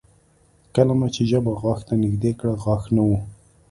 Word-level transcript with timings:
کله 0.75 0.93
مې 0.99 1.07
چې 1.15 1.21
ژبه 1.29 1.51
غاښ 1.61 1.79
ته 1.87 1.93
نږدې 2.03 2.31
کړه 2.39 2.53
غاښ 2.63 2.83
نه 2.95 3.01
و 3.07 3.09